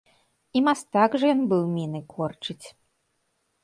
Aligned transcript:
І 0.59 0.63
мастак 0.67 1.19
жа 1.25 1.31
ён 1.35 1.41
быў 1.53 1.63
міны 1.77 2.05
корчыць! 2.17 2.63